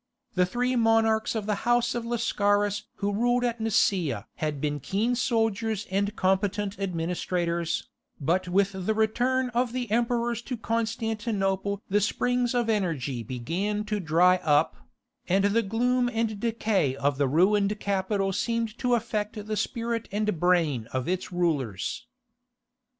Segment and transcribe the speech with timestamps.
[0.33, 5.13] The three monarchs of the house of Lascaris who ruled at Nicaea had been keen
[5.15, 7.87] soldiers and competent administrators,
[8.19, 13.99] but with the return of the emperors to Constantinople the springs of energy began to
[13.99, 14.75] dry up,
[15.29, 20.39] and the gloom and decay of the ruined capital seemed to affect the spirit and
[20.39, 22.07] brain of its rulers.